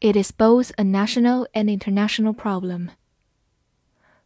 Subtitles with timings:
[0.00, 2.90] It is both a national and international problem.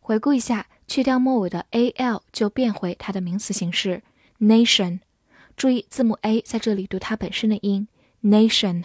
[0.01, 4.03] 回顾一下，去掉末尾的 a l 就变回它的名词形式
[4.41, 5.01] nation。
[5.57, 7.87] 注意字母 a 在这里读它本身的音
[8.23, 8.85] nation。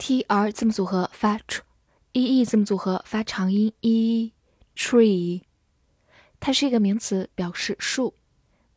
[0.00, 4.32] T R 字母组合发 tr，e e 字母组合发长音 e。
[4.74, 5.42] tree，
[6.40, 8.14] 它是一个名词，表示树。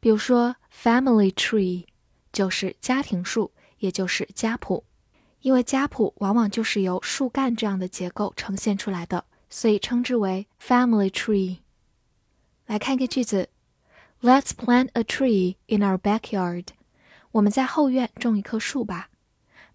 [0.02, 1.86] 比如说 family tree
[2.34, 4.84] 就是家庭树，也就是家谱。
[5.40, 11.60] 因为家谱往往就是由树干这样的结构呈现出来的，所以称之为 family tree。
[12.66, 13.48] 来看一个句子
[14.22, 16.68] ：Let's plant a tree in our backyard。
[17.32, 19.10] 我们在后院种一棵树吧。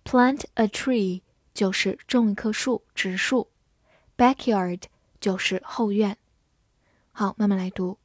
[0.05, 1.23] Plant a tree
[1.58, 3.50] 就是种一棵树，植树。
[4.16, 4.84] Backyard
[5.20, 6.18] 就是后院。
[7.12, 8.00] 好，慢慢来读：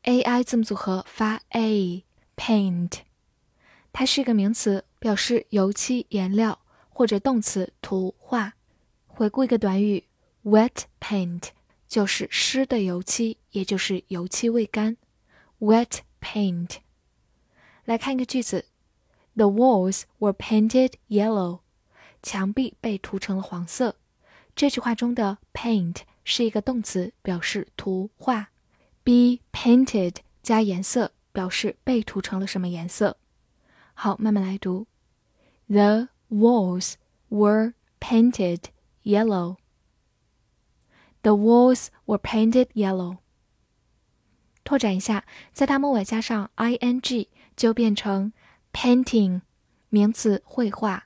[0.04, 2.04] a i 字母组合发 a,
[2.36, 3.00] paint，
[3.92, 6.60] 它是一个名词，表示油漆颜料
[6.97, 8.55] 或者动词涂画。
[9.07, 10.05] 回顾一个短语
[10.45, 11.49] ，wet paint
[11.87, 14.97] 就是湿的油漆，也就是油漆未干。
[15.61, 16.79] wet paint。
[17.85, 18.65] 来看一个句子
[19.35, 21.61] ，The walls were painted yellow，
[22.23, 23.97] 墙壁被涂成了黄色。
[24.55, 28.49] 这句话中的 paint 是一个动词，表示涂画。
[29.05, 33.19] be painted 加颜色，表示被涂成了什么颜色。
[33.93, 34.87] 好，慢慢来读。
[35.69, 36.96] The walls
[37.30, 38.70] were painted
[39.04, 39.58] yellow.
[41.22, 43.18] The walls were painted yellow。
[44.64, 48.32] 拓展一下，在它末尾加上 ing 就变成
[48.72, 49.42] painting，
[49.90, 51.02] 名词绘画；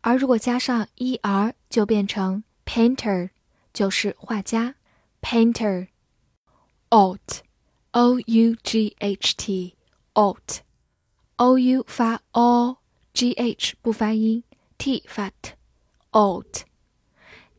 [0.00, 3.30] 而如果加上 er 就变成 painter，
[3.72, 4.74] 就是画家
[5.22, 12.80] painter。Out，o u g h t，out，o u 发 o，g
[13.15, 14.43] G h 不发音
[14.77, 16.63] ，t 发 t，ought，。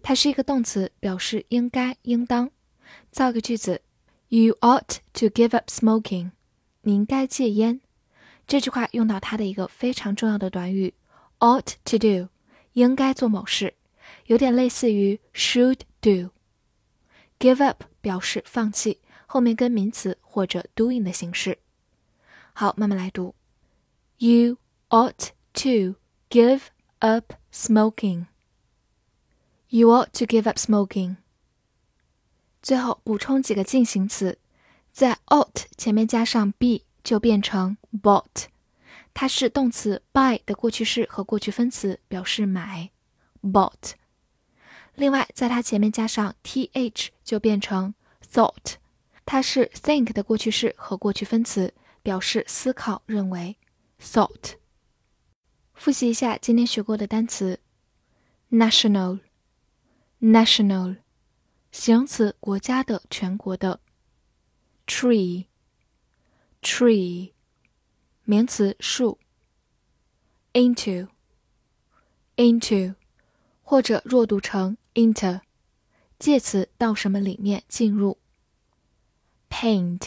[0.03, 2.50] 它是一个动词，表示应该、应当。
[3.11, 3.81] 造个句子
[4.29, 6.32] ：You ought to give up smoking。
[6.82, 7.81] 你应该戒烟。
[8.47, 10.93] 这句话用到它的一个非常重要的短语
[11.38, 12.29] ：ought to do，
[12.75, 13.73] 应该做某事，
[14.26, 16.32] 有点类似于 should do。
[17.38, 21.56] Give up 表示放弃，后面跟名词或者 doing 的形式。
[22.52, 23.35] 好，慢慢来读
[24.19, 24.59] ：You
[24.91, 25.97] ought to
[26.31, 26.69] give
[27.00, 28.26] up smoking。
[29.69, 31.17] You ought to give up smoking。
[32.62, 34.38] 最后补充几个进行词，
[34.93, 38.47] 在 ought 前面加上 be 就变成 bought，
[39.14, 42.91] 它是动词 buy 的过去式和过去分词，表示买
[43.43, 43.93] bought。
[44.94, 47.94] 另外，在它前面加上 th 就变成
[48.32, 48.75] thought，
[49.25, 53.56] 它是 think 的过去式和过去分词，表示思考、认为
[54.00, 54.55] thought。
[55.87, 57.61] 复习一下今天学过的单词
[58.50, 59.21] ：national。
[60.21, 60.97] national，
[61.71, 63.79] 形容词，国家的、全国的。
[64.85, 65.44] tree，tree，
[68.25, 69.21] 名词，树。
[70.55, 71.06] into，into，
[73.62, 75.43] 或者弱读成 inter，
[76.19, 78.19] 介词，到什么里面进入。
[79.49, 80.06] paint，paint，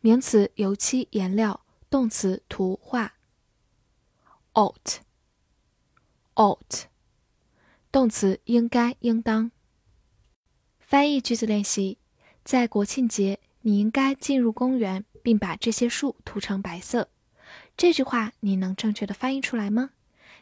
[0.00, 1.65] 名词，油漆、颜料。
[1.96, 3.14] 动词，图画。
[4.52, 5.00] ought，ought。
[7.90, 9.50] 动词应该、应当。
[10.78, 11.96] 翻译句子练习：
[12.44, 17.08] 在国庆节，你应该进入公园，并把这些树涂成白色。
[17.78, 19.92] 这句话你能正确的翻译出来吗？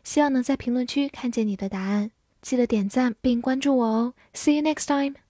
[0.02, 2.10] 希望能在评论区看见你的答案。
[2.42, 4.14] 记得点赞并关注我哦。
[4.32, 5.23] See you next time.